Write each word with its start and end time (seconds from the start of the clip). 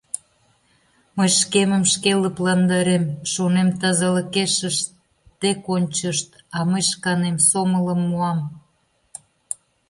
Мый 1.15 1.29
шкемым 1.39 1.83
шке 1.93 2.11
лыпландарем: 2.21 3.03
шонем, 3.31 3.69
тазалыкешышт 3.79 4.87
тек 5.39 5.61
ончышт, 5.75 6.29
а 6.57 6.59
мый 6.69 6.83
шканем 6.89 7.37
сомылым 7.47 8.01
муам. 8.09 8.39